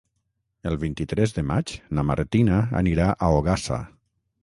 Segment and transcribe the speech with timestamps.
[0.69, 3.83] El vint-i-tres de maig na Martina anirà a Ogassa.